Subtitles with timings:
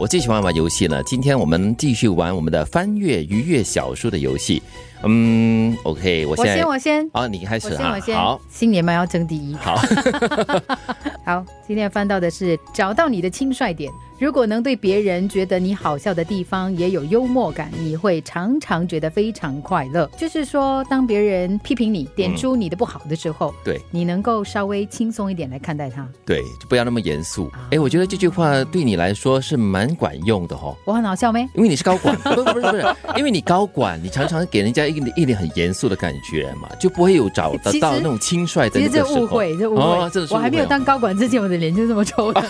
[0.00, 1.02] 我最喜欢玩游戏了。
[1.02, 4.62] 今天我们继续玩我们的翻阅愉悦小说的游戏。
[5.04, 8.16] 嗯，OK，我我现在先，我先，啊，你开我先，始哈我，先。
[8.16, 9.54] 好，新年嘛要争第一。
[9.54, 9.76] 好，
[11.24, 13.90] 好，今天翻到的是找到你的轻率点。
[14.18, 20.06] 如果能对别人觉得你好笑的地方也有幽默感，你会常常觉得非常快乐。
[20.18, 26.06] 就是说，当别人批评你、点出你的不好的时候，对你能够稍微轻松一点来看待他。
[26.26, 27.46] 对，就不要那么严肃。
[27.46, 30.76] 啊哎，我觉得这句话对你来说是蛮管用的哦。
[30.84, 31.48] 我很好笑没？
[31.54, 32.84] 因为你是高管， 不是不是不是，
[33.16, 39.10] 因为你高管，你常常给人家一脸一脸很严肃的感觉嘛，就不会有找得到那种轻率的其实这。
[39.10, 39.82] 误会，这误会。
[39.82, 42.42] 哦真的是误会我还没有当高管之前，我的脸就这么丑的。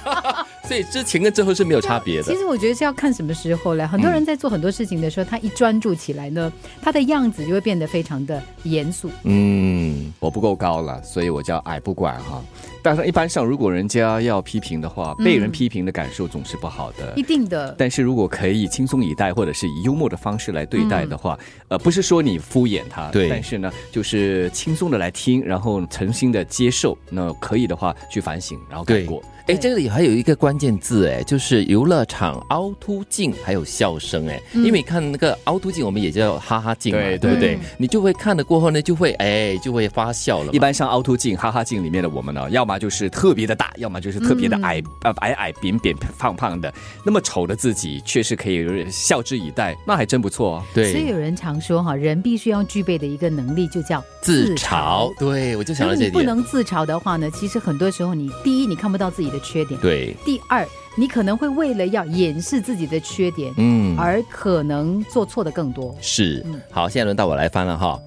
[0.64, 2.36] 所以之前跟之后是没有差别的其。
[2.36, 3.86] 实我觉得是要看什么时候嘞。
[3.86, 6.52] 很多人在做很多事情的时候，他一专注起来呢，
[6.82, 9.10] 他的样子就会变得非常的严肃。
[9.24, 12.42] 嗯，我不够高了，所以我叫矮不管哈。
[12.88, 17.12] 但是一般上，如果人家要批评的话，嗯被人批评的感受总是不好的。
[17.16, 29.22] 一定的，但是如果可以轻松以待，或者是以幽默的方式来对待的话，呃，不是说你敷衍他，对但是呢，就是轻松的来听，然后诚心的接受，那可以的话去反省，然后改过。
[29.48, 37.60] 哎，这里还有一个关键字，哎，就是游乐场凹凸镜还有笑声，哎，嗯因为看那个凹凸镜，我们也叫哈哈镜嘛，对对不对嗯？
[37.78, 40.52] 你就会看了过后呢，就会哎，就会发笑了。
[40.52, 46.72] 一般像凹凸镜、哈哈镜里面的我们呢，要么就是特别的大，要么就是特别的矮，呃矮矮扁扁胖胖的。
[47.04, 50.64] 那么丑的自己却是可以笑之以待，那还真不错哦。
[50.74, 56.36] 对所以有人常说哈，人必须要具备的一个能力就叫自嘲，对我就想如果你不到这一点。
[56.36, 65.96] 能自嘲的话呢，其实很多时候你第一你看不到自己的缺点，对，第二你可能会为了要掩饰自己的缺点，嗯，而可能做错的更多。
[66.00, 67.98] 是嗯，好，现在轮到我来翻了哈。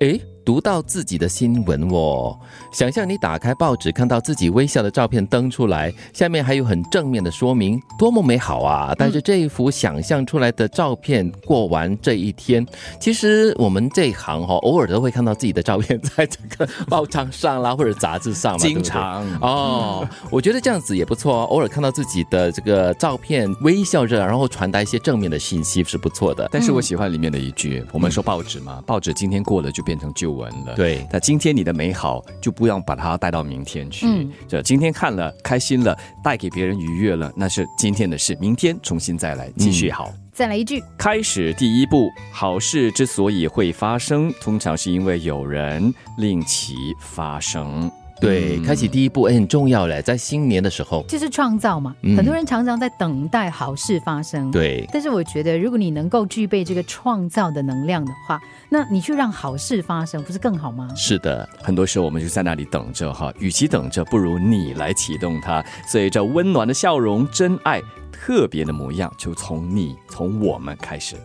[0.00, 2.38] 诶，读到自己的新闻哦，
[2.70, 8.94] 想象你打开报纸，看到自己微笑的照片登出来，下面还有很正面的说明，多么美好啊！
[8.96, 12.64] 但是这一幅想象出来的照片，过完这一天，
[13.00, 21.42] 其实我们这一行哈、偶尔都会看到自己的照片在这个报章上啦，或者杂志上经常哦，我觉得这样子也不错哦。
[21.50, 26.48] 偶尔看到自己的这个照片，微笑着，然后传达一些正面的信息是不错的。
[26.52, 30.74] 但是我喜欢里面的一句，我们说报纸嘛，报纸今天过了就变成旧闻了。
[30.76, 34.06] 对那今天你的美好就不要把它带到明天去。
[34.06, 40.12] 嗯这今天看了开心了，带给别人愉悦了，那是今天的事，明天重新再来继续好。
[40.32, 47.90] 再来一句，开始第一步，好事之所以会发生，通常是因为有人令其发生。
[48.20, 51.04] 对，嗯开启第一步哎很重要嘞，在新年的时候。
[51.08, 51.94] 就是创造嘛。
[52.02, 54.50] 嗯很多人常常在等待好事发生。。
[54.50, 60.88] 对，但是我觉得，如果你能够具备这个创造的能量的话，那你去让好事发生，不是更好吗？
[60.96, 65.62] 是的，很多时候我们就在那里等着哈，与其等着，不如你来启动它。
[65.86, 71.16] 所以这温暖的笑容、真爱、特别的模样，就从你、从我们开始。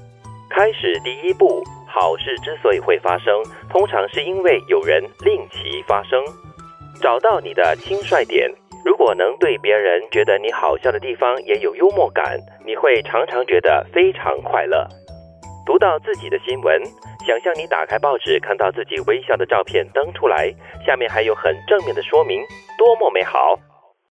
[0.50, 3.34] 开始第一步，好事之所以会发生，
[3.70, 6.20] 通常是因为有人令其发生。
[7.00, 8.52] 找到你的轻率点，
[8.84, 14.88] 如果能对别人觉得你好笑的地方也有幽默感，你会常常觉得非常快乐。
[15.66, 16.82] 读到自己的新闻，
[17.26, 20.52] 想象你打开报纸，看到自己微笑的照片登出来，
[20.86, 22.42] 下面还有很正面的说明，
[22.78, 23.58] 多么美好！